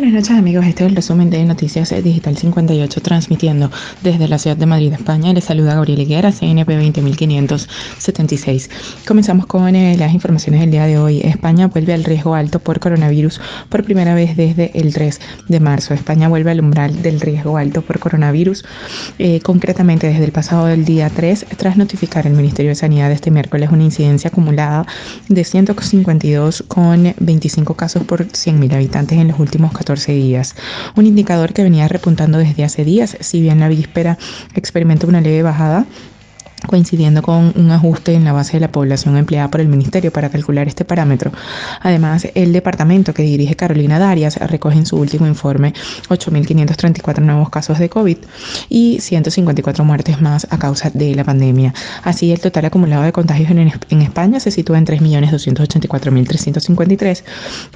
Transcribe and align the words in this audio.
Buenas 0.00 0.14
noches 0.14 0.38
amigos, 0.38 0.64
este 0.64 0.84
es 0.84 0.88
el 0.88 0.96
resumen 0.96 1.28
de 1.28 1.44
Noticias 1.44 1.90
Digital 2.02 2.34
58 2.34 3.02
transmitiendo 3.02 3.70
desde 4.02 4.28
la 4.28 4.38
ciudad 4.38 4.56
de 4.56 4.64
Madrid, 4.64 4.94
España. 4.94 5.34
Les 5.34 5.44
saluda 5.44 5.74
Gabriel 5.74 6.00
Higuera, 6.00 6.32
CNP 6.32 6.74
20576. 6.74 8.70
Comenzamos 9.06 9.44
con 9.44 9.76
eh, 9.76 9.98
las 9.98 10.14
informaciones 10.14 10.62
del 10.62 10.70
día 10.70 10.86
de 10.86 10.96
hoy. 10.96 11.20
España 11.20 11.66
vuelve 11.66 11.92
al 11.92 12.04
riesgo 12.04 12.34
alto 12.34 12.60
por 12.60 12.80
coronavirus 12.80 13.42
por 13.68 13.84
primera 13.84 14.14
vez 14.14 14.38
desde 14.38 14.70
el 14.72 14.94
3 14.94 15.20
de 15.48 15.60
marzo. 15.60 15.92
España 15.92 16.28
vuelve 16.28 16.52
al 16.52 16.60
umbral 16.60 17.02
del 17.02 17.20
riesgo 17.20 17.58
alto 17.58 17.82
por 17.82 17.98
coronavirus, 17.98 18.64
eh, 19.18 19.40
concretamente 19.40 20.06
desde 20.06 20.24
el 20.24 20.32
pasado 20.32 20.64
del 20.64 20.86
día 20.86 21.10
3, 21.10 21.44
tras 21.58 21.76
notificar 21.76 22.26
el 22.26 22.32
Ministerio 22.32 22.70
de 22.70 22.76
Sanidad 22.76 23.12
este 23.12 23.30
miércoles 23.30 23.68
una 23.70 23.84
incidencia 23.84 24.28
acumulada 24.28 24.86
de 25.28 25.44
152 25.44 26.64
con 26.68 27.14
25 27.20 27.74
casos 27.74 28.04
por 28.04 28.24
100.000 28.24 28.72
habitantes 28.72 29.18
en 29.18 29.28
los 29.28 29.38
últimos 29.38 29.72
14 29.72 29.89
días. 29.98 30.54
Un 30.96 31.06
indicador 31.06 31.52
que 31.52 31.62
venía 31.62 31.88
repuntando 31.88 32.38
desde 32.38 32.64
hace 32.64 32.84
días, 32.84 33.16
si 33.20 33.40
bien 33.40 33.60
la 33.60 33.68
víspera 33.68 34.18
experimenta 34.54 35.06
una 35.06 35.20
leve 35.20 35.42
bajada, 35.42 35.86
coincidiendo 36.66 37.22
con 37.22 37.52
un 37.56 37.70
ajuste 37.70 38.14
en 38.14 38.24
la 38.24 38.32
base 38.32 38.54
de 38.54 38.60
la 38.60 38.72
población 38.72 39.16
empleada 39.16 39.50
por 39.50 39.60
el 39.60 39.68
Ministerio 39.68 40.12
para 40.12 40.30
calcular 40.30 40.68
este 40.68 40.84
parámetro. 40.84 41.32
Además, 41.80 42.28
el 42.34 42.52
departamento 42.52 43.14
que 43.14 43.22
dirige 43.22 43.56
Carolina 43.56 43.98
Darias 43.98 44.36
recoge 44.36 44.78
en 44.78 44.86
su 44.86 44.96
último 44.96 45.26
informe 45.26 45.74
8.534 46.08 47.20
nuevos 47.20 47.50
casos 47.50 47.78
de 47.78 47.88
COVID 47.88 48.16
y 48.68 48.98
154 49.00 49.84
muertes 49.84 50.20
más 50.20 50.46
a 50.50 50.58
causa 50.58 50.90
de 50.92 51.14
la 51.14 51.24
pandemia. 51.24 51.72
Así, 52.02 52.32
el 52.32 52.40
total 52.40 52.64
acumulado 52.66 53.02
de 53.02 53.12
contagios 53.12 53.50
en, 53.50 53.70
España 54.02 54.40
se 54.40 54.50
sitúa 54.50 54.78
en 54.78 54.86
3.284.353, 54.86 57.22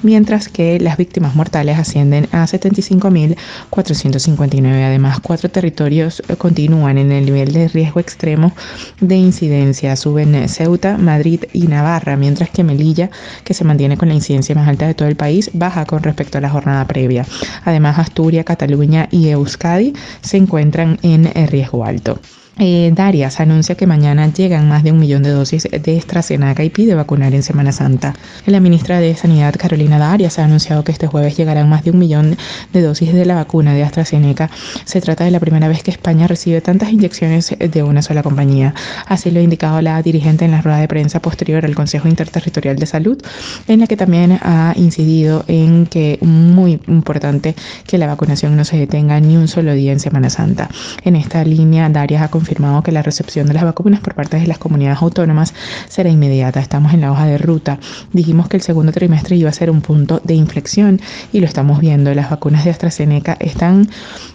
mientras 0.03 0.49
que 0.49 0.79
las 0.79 0.97
víctimas 0.97 1.35
mortales 1.35 1.77
ascienden 1.77 2.27
a 2.31 2.45
75.459. 2.45 4.85
Además, 4.85 5.19
cuatro 5.21 5.49
territorios 5.49 6.23
continúan 6.37 6.97
en 6.97 7.11
el 7.11 7.25
nivel 7.25 7.51
de 7.53 7.67
riesgo 7.67 7.99
extremo 7.99 8.53
de 8.99 9.15
incidencia. 9.15 9.95
Suben 9.95 10.47
Ceuta, 10.49 10.97
Madrid 10.97 11.43
y 11.53 11.67
Navarra, 11.67 12.15
mientras 12.15 12.49
que 12.49 12.63
Melilla, 12.63 13.09
que 13.43 13.53
se 13.53 13.63
mantiene 13.63 13.97
con 13.97 14.09
la 14.09 14.15
incidencia 14.15 14.55
más 14.55 14.67
alta 14.67 14.87
de 14.87 14.93
todo 14.93 15.07
el 15.07 15.15
país, 15.15 15.49
baja 15.53 15.85
con 15.85 16.03
respecto 16.03 16.37
a 16.37 16.41
la 16.41 16.49
jornada 16.49 16.85
previa. 16.87 17.25
Además, 17.63 17.99
Asturias, 17.99 18.45
Cataluña 18.45 19.07
y 19.11 19.29
Euskadi 19.29 19.93
se 20.21 20.37
encuentran 20.37 20.99
en 21.01 21.25
riesgo 21.47 21.85
alto. 21.85 22.19
Eh, 22.57 22.91
Darias 22.95 23.41
anuncia 23.41 23.75
que 23.75 23.85
mañana 23.85 24.31
llegan 24.31 24.69
más 24.69 24.81
de 24.81 24.93
un 24.93 24.99
millón 24.99 25.23
de 25.23 25.29
dosis 25.31 25.63
de 25.69 25.97
AstraZeneca 25.97 26.63
y 26.63 26.69
pide 26.69 26.95
vacunar 26.95 27.33
en 27.33 27.43
Semana 27.43 27.73
Santa. 27.73 28.13
La 28.45 28.61
ministra 28.61 29.01
de 29.01 29.13
Sanidad, 29.13 29.55
Carolina 29.57 29.99
Darias, 29.99 30.39
ha 30.39 30.45
anunciado 30.45 30.85
que 30.85 30.93
este 30.93 31.05
jueves 31.05 31.35
llegarán 31.35 31.67
más 31.67 31.83
de 31.83 31.91
un 31.91 31.99
millón 31.99 32.37
de 32.71 32.81
dosis 32.81 33.13
de 33.13 33.25
la 33.25 33.35
vacuna 33.35 33.73
de 33.73 33.83
AstraZeneca. 33.83 34.49
Se 34.85 35.01
trata 35.01 35.25
de 35.25 35.31
la 35.31 35.41
primera 35.41 35.67
vez 35.67 35.83
que 35.83 35.91
España 35.91 36.27
recibe 36.27 36.61
tantas 36.61 36.93
inyecciones 36.93 37.53
de 37.59 37.83
una 37.83 38.01
sola 38.01 38.23
compañía. 38.23 38.73
Así 39.05 39.31
lo 39.31 39.41
ha 39.41 39.43
indicado 39.43 39.81
la 39.81 40.01
dirigente 40.01 40.45
en 40.45 40.51
la 40.51 40.61
rueda 40.61 40.77
de 40.77 40.87
prensa 40.87 41.19
posterior 41.21 41.65
al 41.65 41.75
Consejo 41.75 42.07
Interterritorial 42.07 42.77
de 42.77 42.85
Salud, 42.85 43.21
en 43.67 43.81
la 43.81 43.87
que 43.87 43.97
también 43.97 44.39
ha 44.41 44.73
incidido 44.77 45.43
en 45.49 45.87
que 45.87 46.19
muy 46.21 46.79
importante 46.87 47.53
que 47.85 47.97
la 47.97 48.07
vacunación 48.07 48.55
no 48.55 48.63
se 48.63 48.77
detenga 48.77 49.19
ni 49.19 49.35
un 49.35 49.49
solo 49.49 49.73
día 49.73 49.91
en 49.91 49.99
Semana 49.99 50.29
Santa. 50.29 50.69
En 51.03 51.17
esta 51.17 51.43
línea, 51.43 51.89
Darias 51.89 52.21
ha 52.21 52.29
confirmado 52.29 52.44
que 52.83 52.91
la 52.91 53.01
recepción 53.01 53.47
de 53.47 53.53
las 53.53 53.63
vacunas 53.63 53.99
por 53.99 54.15
parte 54.15 54.39
de 54.39 54.47
las 54.47 54.57
comunidades 54.57 55.01
autónomas 55.01 55.53
será 55.87 56.09
inmediata. 56.09 56.59
Estamos 56.59 56.93
en 56.93 57.01
la 57.01 57.11
hoja 57.11 57.25
de 57.25 57.37
ruta. 57.37 57.79
Dijimos 58.13 58.47
que 58.47 58.57
el 58.57 58.63
segundo 58.63 58.91
trimestre 58.91 59.35
iba 59.35 59.49
a 59.49 59.53
ser 59.53 59.71
un 59.71 59.81
punto 59.81 60.21
de 60.23 60.35
inflexión 60.35 61.01
y 61.33 61.39
lo 61.39 61.47
estamos 61.47 61.79
viendo. 61.79 62.13
Las 62.13 62.29
vacunas 62.29 62.63
de 62.63 62.71
AstraZeneca 62.71 63.35
están, 63.39 63.89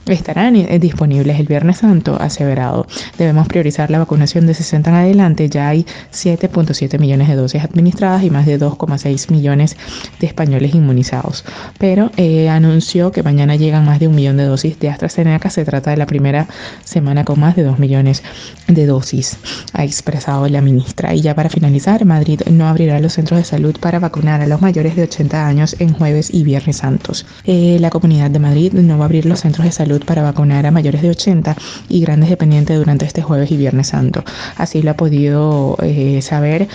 estarán 0.06 0.54
disponibles 0.80 1.38
el 1.38 1.46
Viernes 1.46 1.78
Santo, 1.78 2.16
aseverado. 2.20 2.86
Debemos 3.16 3.46
priorizar 3.46 3.90
la 3.90 3.98
vacunación 3.98 4.46
de 4.46 4.54
60 4.54 4.90
en 4.90 4.96
adelante. 4.96 5.48
Ya 5.48 5.68
hay 5.68 5.86
7.7 6.12 6.98
millones 6.98 7.28
de 7.28 7.36
dosis 7.36 7.62
administradas 7.62 8.22
y 8.24 8.30
más 8.30 8.46
de 8.46 8.58
2,6 8.58 9.30
millones 9.30 9.76
de 10.18 10.26
españoles 10.26 10.74
inmunizados. 10.74 11.44
Pero 11.78 12.10
eh, 12.16 12.48
anunció 12.48 13.12
que 13.12 13.22
mañana 13.22 13.56
llegan 13.56 13.84
más 13.84 14.00
de 14.00 14.08
un 14.08 14.14
millón 14.14 14.36
de 14.36 14.44
dosis 14.44 14.78
de 14.78 14.88
AstraZeneca. 14.88 15.50
Se 15.50 15.64
trata 15.64 15.90
de 15.90 15.96
la 15.96 16.06
primera 16.06 16.46
semana 16.84 17.24
con 17.24 17.38
más 17.40 17.56
de 17.56 17.62
2 17.62 17.78
millones 18.00 18.22
de 18.66 18.86
dosis, 18.86 19.36
ha 19.72 19.84
expresado 19.84 20.48
la 20.48 20.60
ministra. 20.60 21.14
Y 21.14 21.20
ya 21.20 21.34
para 21.34 21.50
finalizar, 21.50 22.04
Madrid 22.04 22.40
no 22.50 22.66
abrirá 22.68 22.98
los 23.00 23.14
centros 23.14 23.38
de 23.38 23.44
salud 23.44 23.76
para 23.78 23.98
vacunar 23.98 24.40
a 24.40 24.46
los 24.46 24.60
mayores 24.60 24.96
de 24.96 25.02
80 25.02 25.46
años 25.46 25.76
en 25.78 25.92
jueves 25.92 26.32
y 26.32 26.44
viernes 26.44 26.78
santos. 26.78 27.26
Eh, 27.44 27.78
la 27.80 27.90
Comunidad 27.90 28.30
de 28.30 28.38
Madrid 28.38 28.72
no 28.72 28.96
va 28.98 29.04
a 29.04 29.06
abrir 29.06 29.26
los 29.26 29.40
centros 29.40 29.66
de 29.66 29.72
salud 29.72 30.02
para 30.04 30.22
vacunar 30.22 30.66
a 30.66 30.70
mayores 30.70 31.02
de 31.02 31.10
80 31.10 31.56
y 31.88 32.00
grandes 32.00 32.30
dependientes 32.30 32.78
durante 32.78 33.04
este 33.04 33.22
jueves 33.22 33.50
y 33.50 33.56
viernes 33.56 33.88
santo. 33.88 34.24
Así 34.56 34.82
lo 34.82 34.92
ha 34.92 34.94
podido 34.94 35.76
eh, 35.82 36.20
saber 36.22 36.68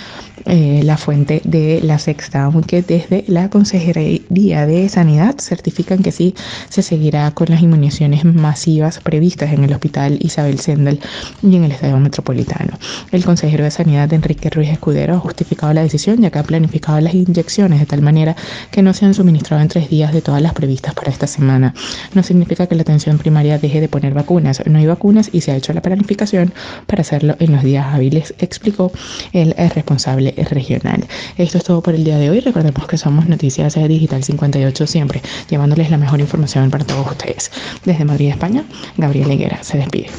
eh, 0.45 0.81
la 0.83 0.97
fuente 0.97 1.41
de 1.43 1.79
la 1.81 1.97
sexta, 1.97 2.43
aunque 2.43 2.83
desde 2.83 3.23
la 3.27 3.49
Consejería 3.49 4.67
de 4.67 4.89
Sanidad 4.89 5.35
certifican 5.39 6.03
que 6.03 6.11
sí 6.11 6.35
se 6.69 6.83
seguirá 6.83 7.31
con 7.31 7.47
las 7.49 7.61
inmunizaciones 7.61 8.25
masivas 8.25 8.99
previstas 8.99 9.53
en 9.53 9.63
el 9.63 9.73
Hospital 9.73 10.19
Isabel 10.21 10.59
Sendel 10.59 10.99
y 11.41 11.55
en 11.55 11.63
el 11.63 11.71
Estadio 11.71 11.97
Metropolitano. 11.97 12.77
El 13.11 13.23
consejero 13.23 13.63
de 13.63 13.71
Sanidad, 13.71 14.11
Enrique 14.13 14.49
Ruiz 14.49 14.69
Escudero, 14.69 15.15
ha 15.15 15.19
justificado 15.19 15.73
la 15.73 15.81
decisión 15.81 16.21
ya 16.21 16.29
que 16.29 16.39
ha 16.39 16.43
planificado 16.43 16.99
las 17.01 17.13
inyecciones 17.13 17.79
de 17.79 17.85
tal 17.85 18.01
manera 18.01 18.35
que 18.71 18.81
no 18.81 18.93
se 18.93 19.05
han 19.05 19.13
suministrado 19.13 19.61
en 19.61 19.67
tres 19.67 19.89
días 19.89 20.13
de 20.13 20.21
todas 20.21 20.41
las 20.41 20.53
previstas 20.53 20.93
para 20.93 21.11
esta 21.11 21.27
semana. 21.27 21.73
No 22.13 22.23
significa 22.23 22.67
que 22.67 22.75
la 22.75 22.81
atención 22.81 23.17
primaria 23.17 23.57
deje 23.57 23.81
de 23.81 23.87
poner 23.87 24.13
vacunas. 24.13 24.61
No 24.65 24.79
hay 24.79 24.85
vacunas 24.85 25.29
y 25.31 25.41
se 25.41 25.51
ha 25.51 25.55
hecho 25.55 25.73
la 25.73 25.81
planificación 25.81 26.53
para 26.87 27.01
hacerlo 27.01 27.35
en 27.39 27.51
los 27.51 27.63
días 27.63 27.85
hábiles, 27.87 28.33
explicó 28.39 28.91
el 29.33 29.53
responsable 29.73 30.33
regional. 30.49 31.05
Esto 31.37 31.57
es 31.57 31.63
todo 31.63 31.81
por 31.81 31.95
el 31.95 32.03
día 32.03 32.17
de 32.17 32.29
hoy. 32.29 32.39
Recordemos 32.39 32.87
que 32.87 32.97
somos 32.97 33.27
Noticias 33.27 33.75
Digital 33.75 34.23
58 34.23 34.87
siempre, 34.87 35.21
llevándoles 35.49 35.89
la 35.91 35.97
mejor 35.97 36.19
información 36.19 36.69
para 36.69 36.85
todos 36.85 37.07
ustedes. 37.07 37.51
Desde 37.83 38.05
Madrid, 38.05 38.29
España, 38.29 38.63
Gabriel 38.97 39.31
Higuera 39.31 39.63
se 39.63 39.77
despide. 39.77 40.09